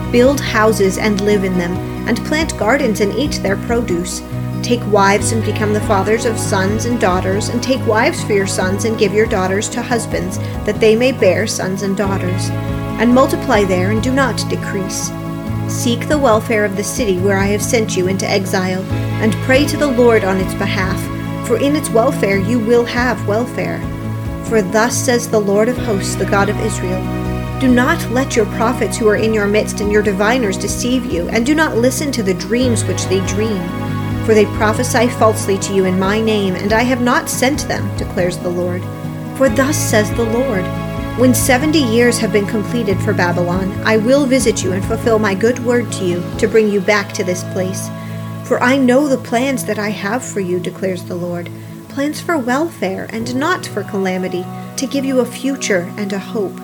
Build 0.10 0.40
houses 0.40 0.98
and 0.98 1.20
live 1.20 1.44
in 1.44 1.58
them, 1.58 1.74
and 2.08 2.18
plant 2.26 2.58
gardens 2.58 3.02
and 3.02 3.14
eat 3.16 3.42
their 3.44 3.58
produce. 3.58 4.22
Take 4.64 4.86
wives 4.92 5.32
and 5.32 5.44
become 5.46 5.74
the 5.74 5.82
fathers 5.82 6.26
of 6.26 6.38
sons 6.38 6.86
and 6.86 7.00
daughters, 7.00 7.50
and 7.50 7.62
take 7.62 7.86
wives 7.88 8.24
for 8.24 8.34
your 8.34 8.48
sons 8.48 8.86
and 8.86 8.98
give 8.98 9.14
your 9.14 9.26
daughters 9.26 9.70
to 9.70 9.82
husbands, 9.82 10.38
that 10.66 10.80
they 10.80 10.96
may 10.96 11.12
bear 11.12 11.48
sons 11.48 11.84
and 11.84 11.96
daughters. 11.96 12.50
And 13.00 13.14
multiply 13.14 13.64
there 13.64 13.92
and 13.92 14.02
do 14.02 14.12
not 14.12 14.38
decrease. 14.50 15.12
Seek 15.68 16.08
the 16.08 16.18
welfare 16.18 16.66
of 16.66 16.76
the 16.76 16.84
city 16.84 17.20
where 17.20 17.38
I 17.38 17.46
have 17.48 17.62
sent 17.62 17.96
you 17.96 18.08
into 18.08 18.30
exile, 18.30 18.84
and 19.22 19.34
pray 19.46 19.66
to 19.68 19.78
the 19.78 19.92
Lord 19.92 20.24
on 20.24 20.38
its 20.38 20.54
behalf, 20.56 21.00
for 21.48 21.58
in 21.58 21.76
its 21.76 21.90
welfare 21.90 22.38
you 22.38 22.60
will 22.60 22.86
have 22.86 23.28
welfare. 23.28 23.80
For 24.46 24.62
thus 24.62 24.96
says 24.96 25.30
the 25.30 25.40
Lord 25.40 25.70
of 25.70 25.78
hosts, 25.78 26.16
the 26.16 26.26
God 26.26 26.50
of 26.50 26.60
Israel 26.62 27.28
do 27.60 27.68
not 27.68 28.12
let 28.12 28.36
your 28.36 28.46
prophets 28.46 28.98
who 28.98 29.08
are 29.08 29.16
in 29.16 29.34
your 29.34 29.48
midst 29.48 29.82
and 29.82 29.92
your 29.92 30.04
diviners 30.04 30.60
deceive 30.60 31.12
you, 31.12 31.28
and 31.30 31.44
do 31.44 31.56
not 31.56 31.76
listen 31.76 32.12
to 32.12 32.22
the 32.22 32.36
dreams 32.36 32.84
which 32.84 33.04
they 33.06 33.26
dream. 33.26 33.58
For 34.28 34.34
they 34.34 34.46
prophesy 34.58 35.08
falsely 35.08 35.58
to 35.60 35.74
you 35.74 35.86
in 35.86 35.98
my 35.98 36.20
name, 36.20 36.56
and 36.56 36.74
I 36.74 36.82
have 36.82 37.00
not 37.00 37.30
sent 37.30 37.66
them, 37.70 37.96
declares 37.96 38.38
the 38.38 38.50
Lord. 38.50 38.84
For 39.38 39.48
thus 39.48 39.78
says 39.78 40.12
the 40.12 40.26
Lord 40.26 40.66
When 41.18 41.34
seventy 41.34 41.80
years 41.80 42.18
have 42.18 42.34
been 42.34 42.46
completed 42.46 43.00
for 43.00 43.14
Babylon, 43.14 43.72
I 43.86 43.96
will 43.96 44.26
visit 44.26 44.66
you 44.66 44.74
and 44.74 44.84
fulfill 44.84 45.18
my 45.18 45.34
good 45.34 45.60
word 45.60 45.90
to 45.94 46.04
you, 46.04 46.22
to 46.40 46.48
bring 46.50 46.70
you 46.70 46.82
back 46.82 47.14
to 47.14 47.24
this 47.24 47.46
place. 47.54 47.88
For 48.44 48.62
I 48.62 48.76
know 48.76 49.08
the 49.08 49.18
plans 49.18 49.64
that 49.64 49.80
I 49.80 49.92
have 49.92 50.26
for 50.26 50.42
you, 50.42 50.60
declares 50.60 51.06
the 51.06 51.16
Lord 51.16 51.50
plans 51.88 52.20
for 52.20 52.38
welfare 52.38 53.08
and 53.12 53.34
not 53.34 53.66
for 53.66 53.82
calamity, 53.82 54.46
to 54.76 54.86
give 54.88 55.06
you 55.06 55.22
a 55.22 55.26
future 55.26 55.90
and 55.96 56.12
a 56.12 56.20
hope. 56.20 56.60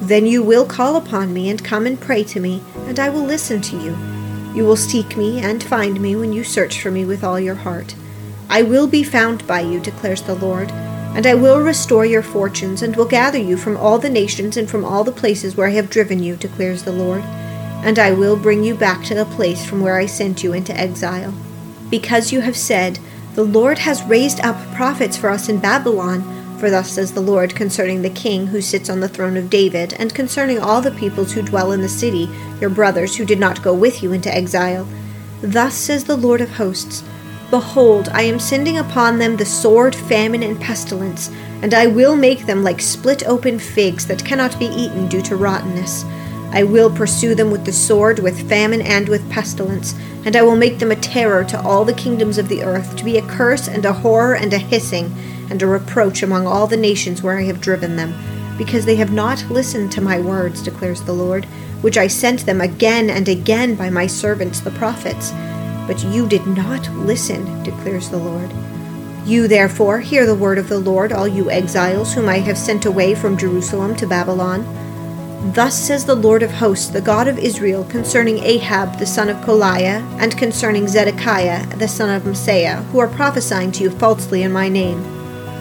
Then 0.00 0.24
you 0.24 0.42
will 0.42 0.64
call 0.64 0.96
upon 0.96 1.34
me 1.34 1.50
and 1.50 1.62
come 1.62 1.84
and 1.84 2.00
pray 2.00 2.24
to 2.24 2.40
me, 2.40 2.62
and 2.86 2.98
I 2.98 3.10
will 3.10 3.22
listen 3.22 3.60
to 3.60 3.76
you. 3.76 4.15
You 4.56 4.64
will 4.64 4.76
seek 4.76 5.18
me 5.18 5.40
and 5.40 5.62
find 5.62 6.00
me 6.00 6.16
when 6.16 6.32
you 6.32 6.42
search 6.42 6.80
for 6.80 6.90
me 6.90 7.04
with 7.04 7.22
all 7.22 7.38
your 7.38 7.56
heart. 7.56 7.94
I 8.48 8.62
will 8.62 8.86
be 8.86 9.04
found 9.04 9.46
by 9.46 9.60
you, 9.60 9.78
declares 9.80 10.22
the 10.22 10.34
Lord, 10.34 10.70
and 10.70 11.26
I 11.26 11.34
will 11.34 11.60
restore 11.60 12.06
your 12.06 12.22
fortunes, 12.22 12.80
and 12.80 12.96
will 12.96 13.04
gather 13.04 13.36
you 13.36 13.58
from 13.58 13.76
all 13.76 13.98
the 13.98 14.08
nations 14.08 14.56
and 14.56 14.66
from 14.68 14.82
all 14.82 15.04
the 15.04 15.12
places 15.12 15.56
where 15.56 15.68
I 15.68 15.72
have 15.72 15.90
driven 15.90 16.22
you, 16.22 16.36
declares 16.36 16.84
the 16.84 16.92
Lord, 16.92 17.20
and 17.84 17.98
I 17.98 18.12
will 18.12 18.34
bring 18.34 18.64
you 18.64 18.74
back 18.74 19.04
to 19.04 19.14
the 19.14 19.26
place 19.26 19.62
from 19.62 19.82
where 19.82 19.96
I 19.96 20.06
sent 20.06 20.42
you 20.42 20.54
into 20.54 20.74
exile. 20.74 21.34
Because 21.90 22.32
you 22.32 22.40
have 22.40 22.56
said, 22.56 22.98
The 23.34 23.44
Lord 23.44 23.80
has 23.80 24.02
raised 24.04 24.40
up 24.40 24.56
prophets 24.74 25.18
for 25.18 25.28
us 25.28 25.50
in 25.50 25.58
Babylon, 25.58 26.22
for 26.58 26.70
thus 26.70 26.90
says 26.90 27.12
the 27.12 27.20
Lord 27.20 27.54
concerning 27.54 28.02
the 28.02 28.10
king 28.10 28.46
who 28.46 28.60
sits 28.60 28.88
on 28.88 29.00
the 29.00 29.08
throne 29.08 29.36
of 29.36 29.50
David, 29.50 29.92
and 29.94 30.14
concerning 30.14 30.58
all 30.58 30.80
the 30.80 30.90
peoples 30.92 31.32
who 31.32 31.42
dwell 31.42 31.72
in 31.72 31.82
the 31.82 31.88
city, 31.88 32.28
your 32.60 32.70
brothers 32.70 33.16
who 33.16 33.24
did 33.24 33.38
not 33.38 33.62
go 33.62 33.74
with 33.74 34.02
you 34.02 34.12
into 34.12 34.34
exile. 34.34 34.88
Thus 35.42 35.74
says 35.74 36.04
the 36.04 36.16
Lord 36.16 36.40
of 36.40 36.50
hosts 36.50 37.02
Behold, 37.50 38.08
I 38.08 38.22
am 38.22 38.40
sending 38.40 38.78
upon 38.78 39.18
them 39.18 39.36
the 39.36 39.44
sword, 39.44 39.94
famine, 39.94 40.42
and 40.42 40.60
pestilence, 40.60 41.30
and 41.62 41.74
I 41.74 41.86
will 41.86 42.16
make 42.16 42.46
them 42.46 42.64
like 42.64 42.80
split 42.80 43.26
open 43.26 43.58
figs 43.58 44.06
that 44.06 44.24
cannot 44.24 44.58
be 44.58 44.66
eaten 44.66 45.06
due 45.06 45.22
to 45.22 45.36
rottenness. 45.36 46.04
I 46.50 46.64
will 46.64 46.90
pursue 46.90 47.34
them 47.34 47.50
with 47.50 47.64
the 47.64 47.72
sword, 47.72 48.18
with 48.18 48.48
famine, 48.48 48.80
and 48.80 49.08
with 49.08 49.30
pestilence, 49.30 49.94
and 50.24 50.34
I 50.34 50.42
will 50.42 50.56
make 50.56 50.78
them 50.78 50.90
a 50.90 50.96
terror 50.96 51.44
to 51.44 51.60
all 51.60 51.84
the 51.84 51.92
kingdoms 51.92 52.38
of 52.38 52.48
the 52.48 52.62
earth, 52.64 52.96
to 52.96 53.04
be 53.04 53.18
a 53.18 53.28
curse 53.28 53.68
and 53.68 53.84
a 53.84 53.92
horror 53.92 54.34
and 54.34 54.52
a 54.52 54.58
hissing 54.58 55.14
and 55.50 55.62
a 55.62 55.66
reproach 55.66 56.22
among 56.22 56.46
all 56.46 56.66
the 56.66 56.76
nations 56.76 57.22
where 57.22 57.38
I 57.38 57.44
have 57.44 57.60
driven 57.60 57.96
them, 57.96 58.14
because 58.56 58.84
they 58.84 58.96
have 58.96 59.12
not 59.12 59.44
listened 59.50 59.92
to 59.92 60.00
my 60.00 60.20
words, 60.20 60.62
declares 60.62 61.02
the 61.02 61.12
Lord, 61.12 61.44
which 61.82 61.98
I 61.98 62.06
sent 62.06 62.46
them 62.46 62.60
again 62.60 63.10
and 63.10 63.28
again 63.28 63.74
by 63.74 63.90
my 63.90 64.06
servants 64.06 64.60
the 64.60 64.70
prophets. 64.72 65.30
But 65.86 66.02
you 66.04 66.26
did 66.26 66.46
not 66.46 66.90
listen, 66.94 67.62
declares 67.62 68.08
the 68.08 68.16
Lord. 68.16 68.50
You 69.24 69.48
therefore 69.48 70.00
hear 70.00 70.24
the 70.24 70.34
word 70.34 70.58
of 70.58 70.68
the 70.68 70.78
Lord, 70.78 71.12
all 71.12 71.28
you 71.28 71.50
exiles 71.50 72.14
whom 72.14 72.28
I 72.28 72.38
have 72.38 72.58
sent 72.58 72.86
away 72.86 73.14
from 73.14 73.36
Jerusalem 73.36 73.94
to 73.96 74.06
Babylon. 74.06 74.64
Thus 75.52 75.78
says 75.78 76.06
the 76.06 76.14
Lord 76.14 76.42
of 76.42 76.50
hosts, 76.50 76.88
the 76.88 77.00
God 77.00 77.28
of 77.28 77.38
Israel, 77.38 77.84
concerning 77.84 78.38
Ahab 78.38 78.98
the 78.98 79.06
son 79.06 79.28
of 79.28 79.36
Kolaiah, 79.38 80.02
and 80.20 80.36
concerning 80.36 80.88
Zedekiah 80.88 81.66
the 81.76 81.88
son 81.88 82.10
of 82.10 82.22
Maaseiah, 82.22 82.84
who 82.86 82.98
are 82.98 83.08
prophesying 83.08 83.70
to 83.72 83.84
you 83.84 83.90
falsely 83.90 84.42
in 84.42 84.52
my 84.52 84.68
name. 84.68 85.15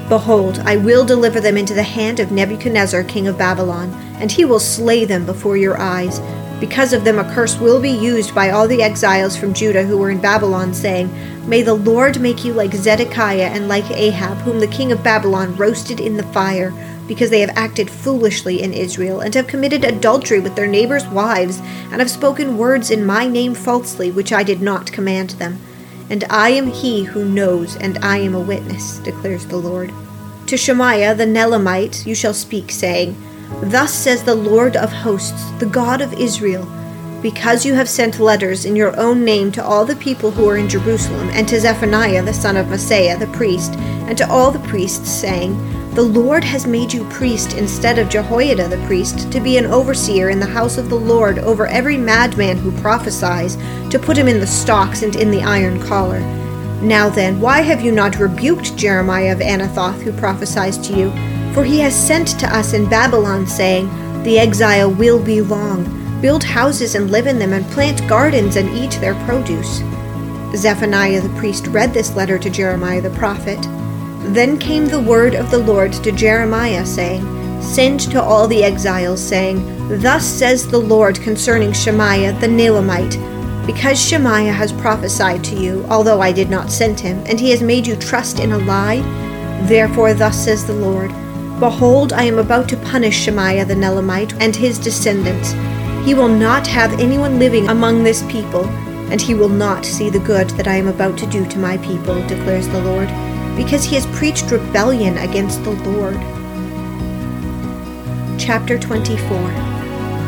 Behold, 0.08 0.60
I 0.60 0.78
will 0.78 1.04
deliver 1.04 1.40
them 1.40 1.58
into 1.58 1.74
the 1.74 1.82
hand 1.82 2.20
of 2.20 2.32
Nebuchadnezzar 2.32 3.04
king 3.06 3.28
of 3.28 3.40
Babylon, 3.40 3.92
and 4.20 4.32
he 4.32 4.46
will 4.46 4.60
slay 4.60 5.04
them 5.04 5.26
before 5.26 5.58
your 5.58 5.80
eyes. 5.80 6.22
Because 6.60 6.94
of 6.94 7.04
them 7.04 7.18
a 7.18 7.24
curse 7.34 7.60
will 7.60 7.82
be 7.82 7.90
used 7.90 8.34
by 8.36 8.52
all 8.52 8.68
the 8.68 8.84
exiles 8.84 9.36
from 9.36 9.54
Judah 9.54 9.84
who 9.84 9.98
were 9.98 10.12
in 10.12 10.22
Babylon, 10.22 10.76
saying, 10.76 11.10
May 11.50 11.64
the 11.64 11.74
Lord 11.74 12.22
make 12.22 12.46
you 12.46 12.54
like 12.54 12.72
Zedekiah 12.74 13.50
and 13.52 13.68
like 13.68 13.90
Ahab, 13.90 14.38
whom 14.38 14.60
the 14.60 14.68
king 14.68 14.92
of 14.92 15.04
Babylon 15.04 15.56
roasted 15.58 16.00
in 16.00 16.18
the 16.18 16.24
fire, 16.24 16.72
because 17.08 17.32
they 17.32 17.42
have 17.42 17.58
acted 17.58 17.90
foolishly 17.90 18.62
in 18.62 18.74
Israel, 18.74 19.22
and 19.22 19.34
have 19.34 19.48
committed 19.48 19.84
adultery 19.84 20.40
with 20.40 20.56
their 20.56 20.68
neighbors' 20.68 21.08
wives, 21.08 21.60
and 21.92 22.00
have 22.00 22.12
spoken 22.12 22.60
words 22.60 22.92
in 22.92 23.06
my 23.06 23.28
name 23.28 23.56
falsely, 23.56 24.12
which 24.12 24.32
I 24.32 24.44
did 24.44 24.62
not 24.62 24.92
command 24.92 25.32
them. 25.32 25.60
And 26.10 26.24
I 26.30 26.50
am 26.50 26.68
he 26.68 27.04
who 27.04 27.26
knows, 27.26 27.76
and 27.78 27.98
I 28.00 28.18
am 28.18 28.36
a 28.36 28.40
witness, 28.40 29.00
declares 29.00 29.46
the 29.46 29.58
Lord. 29.58 29.92
To 30.48 30.58
Shemaiah 30.58 31.16
the 31.16 31.26
Nehelamite 31.26 32.06
you 32.06 32.16
shall 32.16 32.34
speak, 32.34 32.72
saying, 32.72 33.16
Thus 33.62 33.94
says 33.94 34.24
the 34.24 34.36
Lord 34.36 34.76
of 34.76 34.92
hosts, 34.92 35.52
the 35.60 35.66
God 35.66 36.02
of 36.02 36.14
Israel 36.14 36.68
because 37.26 37.66
you 37.66 37.74
have 37.74 37.90
sent 37.90 38.20
letters 38.20 38.66
in 38.66 38.76
your 38.76 38.96
own 39.00 39.26
name 39.26 39.52
to 39.52 39.66
all 39.66 39.84
the 39.84 39.96
people 39.96 40.30
who 40.30 40.48
are 40.48 40.58
in 40.58 40.70
Jerusalem, 40.70 41.28
and 41.34 41.48
to 41.48 41.60
Zephaniah 41.60 42.22
the 42.22 42.32
son 42.32 42.56
of 42.56 42.68
Maaseiah 42.68 43.18
the 43.18 43.26
priest, 43.36 43.74
and 44.08 44.16
to 44.20 44.30
all 44.30 44.52
the 44.52 44.60
priests, 44.60 45.10
saying, 45.10 45.56
The 45.96 46.04
Lord 46.04 46.44
has 46.44 46.68
made 46.68 46.92
you 46.92 47.06
priest 47.06 47.54
instead 47.54 47.98
of 47.98 48.10
Jehoiada 48.10 48.68
the 48.68 48.86
priest, 48.86 49.32
to 49.32 49.40
be 49.40 49.58
an 49.58 49.68
overseer 49.68 50.30
in 50.30 50.42
the 50.42 50.46
house 50.46 50.78
of 50.78 50.90
the 50.90 51.00
Lord 51.00 51.40
over 51.40 51.68
every 51.68 51.98
madman 51.98 52.58
who 52.58 52.78
prophesies, 52.82 53.56
to 53.92 53.98
put 53.98 54.18
him 54.18 54.28
in 54.28 54.42
the 54.42 54.46
stocks 54.46 55.04
and 55.04 55.16
in 55.16 55.32
the 55.32 55.42
iron 55.42 55.82
collar. 55.82 56.20
Now 56.82 57.08
then, 57.08 57.40
why 57.40 57.62
have 57.62 57.80
you 57.80 57.94
not 57.94 58.20
rebuked 58.20 58.75
Jeremiah 58.75 59.32
of 59.32 59.40
Anathoth, 59.40 60.02
who 60.02 60.12
prophesies 60.12 60.78
to 60.80 60.94
you? 60.94 61.12
For 61.54 61.64
he 61.64 61.80
has 61.80 61.96
sent 61.96 62.38
to 62.42 62.54
us 62.54 62.74
in 62.74 62.90
Babylon, 62.90 63.48
saying, 63.48 63.88
The 64.24 64.38
exile 64.38 64.92
will 64.92 65.24
be 65.24 65.40
long 65.40 66.20
build 66.22 66.44
houses 66.44 66.96
and 66.96 67.10
live 67.10 67.25
in 67.25 67.40
them, 67.40 67.54
and 67.54 67.66
plant 67.68 68.06
gardens 68.10 68.58
and 68.58 68.68
eat 68.78 69.00
their 69.00 69.16
produce. 69.24 69.82
Zephaniah 70.58 71.22
the 71.22 71.34
priest 71.40 71.68
read 71.68 71.94
this 71.94 72.16
letter 72.18 72.38
to 72.38 72.50
Jeremiah 72.50 73.00
the 73.00 73.12
prophet. 73.12 73.66
Then 74.34 74.58
came 74.58 74.88
the 74.88 75.01
word 75.01 75.36
of 75.36 75.51
the 75.51 75.60
Lord 75.60 75.94
to 75.94 76.12
Jeremiah, 76.12 76.86
saying, 76.86 77.24
Send 77.62 78.00
to 78.12 78.22
all 78.22 78.48
the 78.48 78.63
exiles, 78.63 79.22
saying, 79.22 79.63
Thus 80.01 80.25
says 80.25 80.67
the 80.67 80.79
Lord 80.79 81.22
concerning 81.22 81.74
Shemaiah 81.74 82.34
the 82.39 82.48
Nehelamite, 82.48 83.17
because 83.65 84.00
Shemaiah 84.00 84.51
has 84.51 84.72
prophesied 84.72 85.44
to 85.46 85.55
you, 85.55 85.86
although 85.89 86.22
I 86.22 86.32
did 86.32 86.50
not 86.50 86.72
send 86.72 87.00
him, 87.00 87.24
and 87.25 87.39
he 87.39 87.50
has 87.51 87.62
made 87.62 87.88
you 87.88 87.96
trust 87.96 88.39
in 88.39 88.51
a 88.51 88.58
lie, 88.58 89.01
therefore 89.67 90.13
thus 90.13 90.44
says 90.44 90.65
the 90.65 90.74
Lord, 90.74 91.12
Behold, 91.60 92.13
I 92.13 92.24
am 92.24 92.38
about 92.38 92.67
to 92.70 92.77
punish 92.77 93.15
Shemaiah 93.15 93.65
the 93.65 93.75
Nehelamite 93.75 94.34
and 94.41 94.55
his 94.55 94.77
descendants. 94.77 95.53
He 96.05 96.13
will 96.13 96.27
not 96.27 96.67
have 96.67 97.00
anyone 97.00 97.39
living 97.39 97.70
among 97.70 98.03
this 98.03 98.24
people, 98.24 98.65
and 99.10 99.22
he 99.22 99.34
will 99.34 99.50
not 99.50 99.86
see 99.86 100.10
the 100.10 100.20
good 100.20 100.50
that 100.51 100.67
I 100.67 100.75
am 100.75 100.88
about 100.88 101.17
to 101.20 101.25
do 101.27 101.48
to 101.48 101.60
my 101.60 101.77
people, 101.77 102.15
declares 102.27 102.67
the 102.67 102.84
Lord, 102.84 103.10
because 103.56 103.84
he 103.84 103.96
has 103.96 104.06
preached 104.08 104.52
rebellion 104.52 105.18
against 105.18 105.64
the 105.64 105.72
Lord. 105.72 106.16
Chapter 108.40 108.78
24 108.78 109.38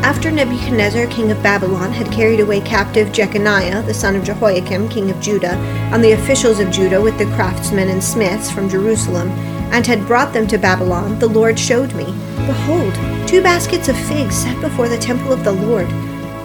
After 0.02 0.30
Nebuchadnezzar, 0.30 1.06
king 1.06 1.30
of 1.30 1.42
Babylon, 1.42 1.92
had 1.92 2.10
carried 2.10 2.40
away 2.40 2.60
captive 2.60 3.12
Jeconiah, 3.12 3.82
the 3.82 3.94
son 3.94 4.16
of 4.16 4.24
Jehoiakim, 4.24 4.88
king 4.88 5.10
of 5.10 5.20
Judah, 5.20 5.54
and 5.92 6.02
the 6.02 6.12
officials 6.12 6.58
of 6.58 6.70
Judah 6.70 7.00
with 7.00 7.18
the 7.18 7.26
craftsmen 7.36 7.90
and 7.90 8.02
smiths 8.02 8.50
from 8.50 8.68
Jerusalem, 8.68 9.28
and 9.70 9.86
had 9.86 10.06
brought 10.06 10.32
them 10.32 10.46
to 10.46 10.58
Babylon, 10.58 11.18
the 11.18 11.28
Lord 11.28 11.58
showed 11.58 11.94
me, 11.94 12.06
Behold, 12.46 12.94
two 13.28 13.42
baskets 13.42 13.88
of 13.88 13.96
figs 14.08 14.34
set 14.34 14.58
before 14.62 14.88
the 14.88 14.96
temple 14.96 15.32
of 15.32 15.44
the 15.44 15.52
Lord. 15.52 15.86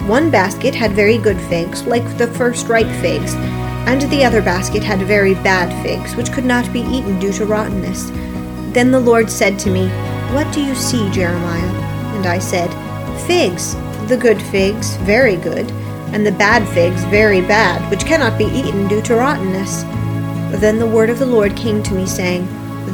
One 0.06 0.30
basket 0.30 0.74
had 0.74 0.92
very 0.92 1.16
good 1.16 1.40
figs, 1.40 1.82
like 1.84 2.18
the 2.18 2.26
first 2.26 2.68
ripe 2.68 2.94
figs, 3.00 3.34
and 3.86 4.02
the 4.02 4.24
other 4.24 4.40
basket 4.40 4.82
had 4.82 5.00
very 5.00 5.34
bad 5.34 5.70
figs, 5.82 6.16
which 6.16 6.32
could 6.32 6.44
not 6.44 6.72
be 6.72 6.80
eaten 6.80 7.18
due 7.18 7.32
to 7.34 7.46
rottenness. 7.46 8.10
Then 8.72 8.90
the 8.90 9.00
Lord 9.00 9.30
said 9.30 9.58
to 9.60 9.70
me, 9.70 9.88
What 10.34 10.52
do 10.52 10.62
you 10.62 10.74
see, 10.74 11.10
Jeremiah? 11.10 11.70
And 12.16 12.26
I 12.26 12.38
said, 12.38 12.70
Figs, 13.26 13.74
the 14.08 14.16
good 14.16 14.40
figs, 14.40 14.96
very 14.98 15.36
good, 15.36 15.70
and 16.12 16.26
the 16.26 16.32
bad 16.32 16.66
figs, 16.74 17.04
very 17.04 17.40
bad, 17.40 17.88
which 17.90 18.06
cannot 18.06 18.38
be 18.38 18.46
eaten 18.46 18.88
due 18.88 19.02
to 19.02 19.16
rottenness. 19.16 19.82
Then 20.60 20.78
the 20.78 20.86
word 20.86 21.10
of 21.10 21.18
the 21.18 21.26
Lord 21.26 21.56
came 21.56 21.82
to 21.82 21.94
me, 21.94 22.06
saying, 22.06 22.46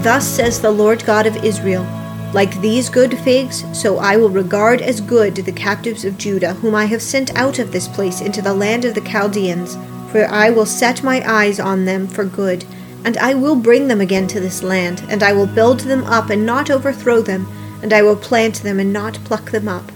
Thus 0.03 0.27
says 0.27 0.61
the 0.61 0.71
Lord 0.71 1.05
God 1.05 1.27
of 1.27 1.45
Israel, 1.45 1.87
like 2.33 2.61
these 2.61 2.89
good 2.89 3.19
figs, 3.19 3.65
so 3.73 3.99
I 3.99 4.17
will 4.17 4.31
regard 4.31 4.83
as 4.83 5.01
good 5.01 5.35
the 5.35 5.53
captives 5.53 6.05
of 6.05 6.17
Judah, 6.17 6.55
whom 6.55 6.75
I 6.75 6.85
have 6.85 7.03
sent 7.03 7.35
out 7.37 7.59
of 7.59 7.73
this 7.73 7.89
place 7.89 8.21
into 8.21 8.41
the 8.41 8.55
land 8.55 8.85
of 8.85 8.95
the 8.95 9.01
Chaldeans, 9.01 9.77
for 10.11 10.27
I 10.27 10.51
will 10.51 10.67
set 10.67 11.03
my 11.03 11.23
eyes 11.27 11.59
on 11.61 11.85
them 11.85 12.07
for 12.07 12.25
good, 12.25 12.65
and 13.05 13.17
I 13.19 13.35
will 13.35 13.57
bring 13.57 13.89
them 13.89 14.01
again 14.01 14.27
to 14.29 14.41
this 14.41 14.63
land, 14.63 15.03
and 15.09 15.23
I 15.23 15.33
will 15.33 15.47
build 15.47 15.81
them 15.81 16.05
up 16.05 16.31
and 16.31 16.45
not 16.45 16.71
overthrow 16.71 17.23
them, 17.23 17.47
and 17.83 17.93
I 17.93 18.03
will 18.03 18.17
plant 18.17 18.63
them 18.63 18.79
and 18.79 18.93
not 18.93 19.23
pluck 19.25 19.51
them 19.51 19.69
up. 19.69 19.91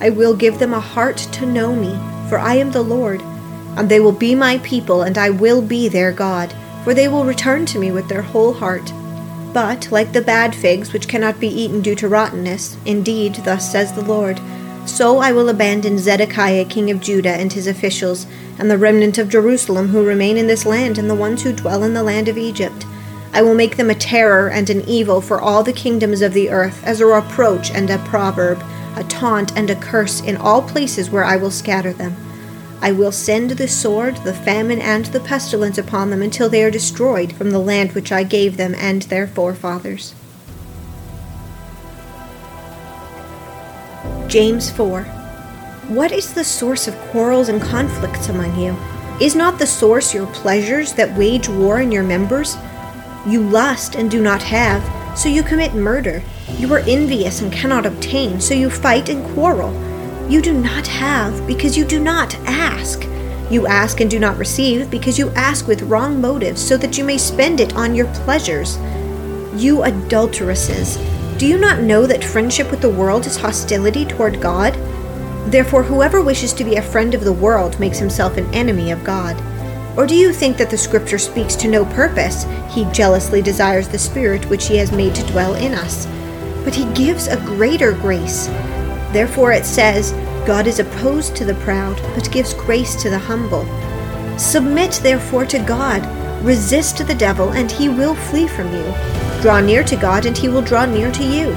I 0.00 0.10
will 0.10 0.34
give 0.34 0.58
them 0.58 0.74
a 0.74 0.80
heart 0.80 1.18
to 1.18 1.46
know 1.46 1.74
me, 1.74 1.98
for 2.28 2.38
I 2.38 2.54
am 2.56 2.72
the 2.72 2.82
Lord, 2.82 3.22
and 3.76 3.88
they 3.88 4.00
will 4.00 4.12
be 4.12 4.34
my 4.34 4.58
people, 4.58 5.02
and 5.02 5.16
I 5.16 5.30
will 5.30 5.62
be 5.62 5.88
their 5.88 6.12
God, 6.12 6.54
for 6.84 6.94
they 6.94 7.08
will 7.08 7.24
return 7.24 7.66
to 7.66 7.78
me 7.78 7.92
with 7.92 8.08
their 8.08 8.22
whole 8.22 8.54
heart 8.54 8.92
but, 9.52 9.90
like 9.90 10.12
the 10.12 10.20
bad 10.20 10.54
figs, 10.54 10.92
which 10.92 11.08
cannot 11.08 11.40
be 11.40 11.48
eaten 11.48 11.80
due 11.80 11.96
to 11.96 12.08
rottenness, 12.08 12.76
indeed, 12.84 13.34
thus 13.44 13.70
says 13.70 13.92
the 13.92 14.04
Lord, 14.04 14.40
so 14.90 15.18
I 15.18 15.32
will 15.32 15.48
abandon 15.48 15.98
Zedekiah 15.98 16.64
king 16.64 16.90
of 16.90 17.00
Judah 17.00 17.34
and 17.34 17.52
his 17.52 17.66
officials, 17.66 18.26
and 18.58 18.70
the 18.70 18.76
remnant 18.76 19.18
of 19.18 19.28
Jerusalem 19.28 19.88
who 19.88 20.04
remain 20.04 20.36
in 20.36 20.46
this 20.46 20.66
land, 20.66 20.98
and 20.98 21.08
the 21.08 21.14
ones 21.14 21.42
who 21.42 21.52
dwell 21.52 21.82
in 21.84 21.94
the 21.94 22.02
land 22.02 22.28
of 22.28 22.36
Egypt. 22.36 22.84
I 23.32 23.42
will 23.42 23.54
make 23.54 23.76
them 23.76 23.90
a 23.90 23.94
terror 23.94 24.50
and 24.50 24.68
an 24.68 24.82
evil 24.88 25.20
for 25.20 25.40
all 25.40 25.62
the 25.62 25.72
kingdoms 25.72 26.20
of 26.20 26.34
the 26.34 26.50
earth, 26.50 26.82
as 26.84 27.00
a 27.00 27.06
reproach 27.06 27.70
and 27.70 27.88
a 27.88 27.98
proverb, 27.98 28.62
a 28.96 29.04
taunt 29.04 29.56
and 29.56 29.70
a 29.70 29.76
curse 29.76 30.20
in 30.20 30.36
all 30.36 30.62
places 30.62 31.10
where 31.10 31.24
I 31.24 31.36
will 31.36 31.50
scatter 31.50 31.92
them. 31.92 32.16
I 32.82 32.92
will 32.92 33.12
send 33.12 33.50
the 33.50 33.68
sword, 33.68 34.16
the 34.24 34.34
famine, 34.34 34.80
and 34.80 35.06
the 35.06 35.20
pestilence 35.20 35.78
upon 35.78 36.10
them 36.10 36.22
until 36.22 36.48
they 36.48 36.64
are 36.64 36.70
destroyed 36.70 37.32
from 37.32 37.50
the 37.50 37.58
land 37.58 37.92
which 37.92 38.10
I 38.10 38.24
gave 38.24 38.56
them 38.56 38.74
and 38.74 39.02
their 39.02 39.26
forefathers. 39.26 40.14
James 44.30 44.70
4 44.70 45.02
What 45.88 46.12
is 46.12 46.32
the 46.32 46.44
source 46.44 46.86
of 46.86 46.96
quarrels 47.10 47.48
and 47.48 47.60
conflicts 47.60 48.28
among 48.28 48.56
you? 48.56 48.76
Is 49.20 49.34
not 49.34 49.58
the 49.58 49.66
source 49.66 50.14
your 50.14 50.28
pleasures 50.28 50.92
that 50.92 51.18
wage 51.18 51.48
war 51.48 51.80
in 51.80 51.90
your 51.90 52.04
members? 52.04 52.56
You 53.26 53.42
lust 53.42 53.96
and 53.96 54.08
do 54.08 54.22
not 54.22 54.40
have, 54.40 55.18
so 55.18 55.28
you 55.28 55.42
commit 55.42 55.74
murder. 55.74 56.22
You 56.58 56.72
are 56.74 56.78
envious 56.86 57.40
and 57.40 57.52
cannot 57.52 57.86
obtain, 57.86 58.40
so 58.40 58.54
you 58.54 58.70
fight 58.70 59.08
and 59.08 59.26
quarrel. 59.34 59.72
You 60.30 60.40
do 60.40 60.52
not 60.52 60.86
have 60.86 61.44
because 61.44 61.76
you 61.76 61.84
do 61.84 61.98
not 61.98 62.32
ask. 62.46 63.02
You 63.50 63.66
ask 63.66 63.98
and 63.98 64.08
do 64.08 64.20
not 64.20 64.38
receive 64.38 64.92
because 64.92 65.18
you 65.18 65.30
ask 65.30 65.66
with 65.66 65.82
wrong 65.82 66.20
motives 66.20 66.64
so 66.64 66.76
that 66.76 66.96
you 66.96 67.02
may 67.02 67.18
spend 67.18 67.58
it 67.58 67.74
on 67.74 67.96
your 67.96 68.06
pleasures. 68.22 68.78
You 69.56 69.82
adulteresses, 69.82 70.98
do 71.40 71.46
you 71.46 71.56
not 71.56 71.80
know 71.80 72.04
that 72.04 72.22
friendship 72.22 72.70
with 72.70 72.82
the 72.82 72.90
world 72.90 73.24
is 73.24 73.38
hostility 73.38 74.04
toward 74.04 74.42
God? 74.42 74.74
Therefore, 75.50 75.82
whoever 75.82 76.20
wishes 76.20 76.52
to 76.52 76.64
be 76.64 76.76
a 76.76 76.82
friend 76.82 77.14
of 77.14 77.24
the 77.24 77.32
world 77.32 77.80
makes 77.80 77.98
himself 77.98 78.36
an 78.36 78.52
enemy 78.54 78.90
of 78.90 79.02
God. 79.04 79.40
Or 79.96 80.06
do 80.06 80.14
you 80.14 80.34
think 80.34 80.58
that 80.58 80.68
the 80.68 80.76
Scripture 80.76 81.16
speaks 81.16 81.56
to 81.56 81.68
no 81.68 81.86
purpose? 81.86 82.44
He 82.68 82.84
jealously 82.92 83.40
desires 83.40 83.88
the 83.88 83.98
Spirit 83.98 84.44
which 84.50 84.68
He 84.68 84.76
has 84.76 84.92
made 84.92 85.14
to 85.14 85.26
dwell 85.28 85.54
in 85.54 85.72
us. 85.72 86.04
But 86.62 86.74
He 86.74 86.92
gives 86.92 87.26
a 87.26 87.38
greater 87.38 87.92
grace. 87.92 88.48
Therefore 89.10 89.52
it 89.52 89.64
says, 89.64 90.12
God 90.46 90.66
is 90.66 90.78
opposed 90.78 91.34
to 91.36 91.46
the 91.46 91.54
proud, 91.54 91.96
but 92.14 92.30
gives 92.30 92.52
grace 92.52 92.94
to 93.02 93.08
the 93.08 93.18
humble. 93.18 93.64
Submit 94.38 95.00
therefore 95.02 95.46
to 95.46 95.58
God. 95.60 96.04
Resist 96.44 96.98
the 96.98 97.14
devil, 97.14 97.52
and 97.52 97.72
he 97.72 97.88
will 97.88 98.14
flee 98.14 98.46
from 98.46 98.70
you. 98.74 99.29
Draw 99.40 99.60
near 99.60 99.82
to 99.84 99.96
God, 99.96 100.26
and 100.26 100.36
he 100.36 100.48
will 100.48 100.60
draw 100.60 100.84
near 100.84 101.10
to 101.12 101.24
you. 101.24 101.54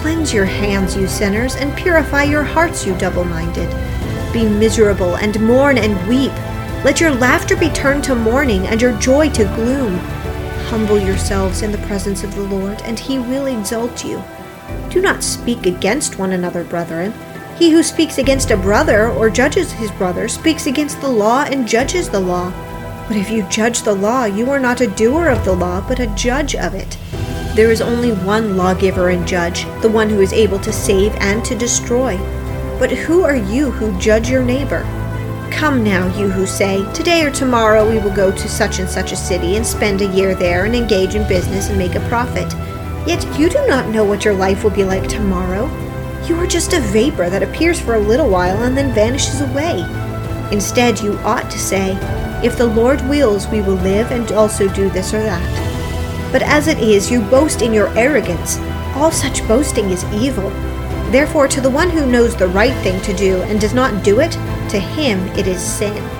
Cleanse 0.00 0.34
your 0.34 0.44
hands, 0.44 0.94
you 0.94 1.06
sinners, 1.06 1.56
and 1.56 1.74
purify 1.74 2.24
your 2.24 2.42
hearts, 2.42 2.84
you 2.84 2.94
double 2.98 3.24
minded. 3.24 3.70
Be 4.34 4.46
miserable, 4.46 5.16
and 5.16 5.40
mourn 5.40 5.78
and 5.78 5.96
weep. 6.06 6.32
Let 6.84 7.00
your 7.00 7.12
laughter 7.12 7.56
be 7.56 7.70
turned 7.70 8.04
to 8.04 8.14
mourning, 8.14 8.66
and 8.66 8.82
your 8.82 8.92
joy 8.98 9.30
to 9.30 9.44
gloom. 9.56 9.96
Humble 10.68 10.98
yourselves 10.98 11.62
in 11.62 11.72
the 11.72 11.86
presence 11.86 12.22
of 12.22 12.34
the 12.34 12.42
Lord, 12.42 12.82
and 12.82 12.98
he 12.98 13.18
will 13.18 13.46
exalt 13.46 14.04
you. 14.04 14.22
Do 14.90 15.00
not 15.00 15.22
speak 15.22 15.64
against 15.64 16.18
one 16.18 16.32
another, 16.32 16.64
brethren. 16.64 17.14
He 17.56 17.70
who 17.70 17.82
speaks 17.82 18.18
against 18.18 18.50
a 18.50 18.56
brother 18.58 19.10
or 19.10 19.30
judges 19.30 19.72
his 19.72 19.90
brother 19.92 20.28
speaks 20.28 20.66
against 20.66 21.00
the 21.00 21.08
law 21.08 21.44
and 21.44 21.66
judges 21.66 22.10
the 22.10 22.20
law. 22.20 22.52
But 23.08 23.16
if 23.16 23.30
you 23.30 23.44
judge 23.48 23.82
the 23.82 23.94
law, 23.94 24.24
you 24.24 24.50
are 24.50 24.60
not 24.60 24.82
a 24.82 24.86
doer 24.86 25.28
of 25.28 25.44
the 25.44 25.54
law, 25.54 25.80
but 25.88 26.00
a 26.00 26.08
judge 26.08 26.54
of 26.54 26.74
it. 26.74 26.98
There 27.56 27.70
is 27.70 27.80
only 27.80 28.12
one 28.12 28.58
lawgiver 28.58 29.08
and 29.08 29.26
judge, 29.26 29.64
the 29.80 29.88
one 29.88 30.10
who 30.10 30.20
is 30.20 30.34
able 30.34 30.58
to 30.58 30.70
save 30.70 31.14
and 31.20 31.42
to 31.46 31.54
destroy. 31.54 32.18
But 32.78 32.90
who 32.90 33.22
are 33.22 33.34
you 33.34 33.70
who 33.70 33.98
judge 33.98 34.28
your 34.28 34.42
neighbor? 34.42 34.82
Come 35.50 35.82
now, 35.82 36.06
you 36.18 36.28
who 36.28 36.44
say, 36.44 36.84
Today 36.92 37.24
or 37.24 37.30
tomorrow 37.30 37.88
we 37.88 37.98
will 37.98 38.14
go 38.14 38.30
to 38.30 38.46
such 38.46 38.78
and 38.78 38.86
such 38.86 39.12
a 39.12 39.16
city 39.16 39.56
and 39.56 39.66
spend 39.66 40.02
a 40.02 40.14
year 40.14 40.34
there 40.34 40.66
and 40.66 40.76
engage 40.76 41.14
in 41.14 41.26
business 41.26 41.70
and 41.70 41.78
make 41.78 41.94
a 41.94 42.08
profit. 42.10 42.52
Yet 43.08 43.24
you 43.38 43.48
do 43.48 43.66
not 43.66 43.88
know 43.88 44.04
what 44.04 44.26
your 44.26 44.34
life 44.34 44.62
will 44.62 44.70
be 44.70 44.84
like 44.84 45.08
tomorrow. 45.08 45.64
You 46.26 46.36
are 46.36 46.46
just 46.46 46.74
a 46.74 46.80
vapor 46.80 47.30
that 47.30 47.42
appears 47.42 47.80
for 47.80 47.94
a 47.94 47.98
little 47.98 48.28
while 48.28 48.64
and 48.64 48.76
then 48.76 48.92
vanishes 48.92 49.40
away. 49.40 49.80
Instead, 50.52 51.00
you 51.00 51.14
ought 51.20 51.50
to 51.50 51.58
say, 51.58 51.96
If 52.44 52.58
the 52.58 52.66
Lord 52.66 53.00
wills, 53.08 53.48
we 53.48 53.62
will 53.62 53.76
live 53.76 54.10
and 54.10 54.30
also 54.32 54.68
do 54.74 54.90
this 54.90 55.14
or 55.14 55.22
that. 55.22 55.65
But 56.32 56.42
as 56.42 56.68
it 56.68 56.78
is, 56.78 57.10
you 57.10 57.20
boast 57.22 57.62
in 57.62 57.72
your 57.72 57.88
arrogance. 57.96 58.58
All 58.94 59.10
such 59.10 59.46
boasting 59.46 59.90
is 59.90 60.04
evil. 60.12 60.50
Therefore, 61.10 61.48
to 61.48 61.60
the 61.60 61.70
one 61.70 61.90
who 61.90 62.10
knows 62.10 62.34
the 62.34 62.48
right 62.48 62.76
thing 62.82 63.00
to 63.02 63.14
do 63.14 63.42
and 63.42 63.60
does 63.60 63.74
not 63.74 64.02
do 64.02 64.20
it, 64.20 64.32
to 64.70 64.80
him 64.80 65.20
it 65.38 65.46
is 65.46 65.62
sin. 65.62 66.15